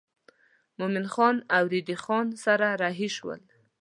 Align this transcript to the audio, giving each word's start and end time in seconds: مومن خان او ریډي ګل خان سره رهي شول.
مومن 0.79 1.05
خان 1.13 1.35
او 1.55 1.63
ریډي 1.73 1.95
ګل 1.97 2.01
خان 2.03 2.27
سره 2.43 2.67
رهي 2.81 3.09
شول. 3.15 3.39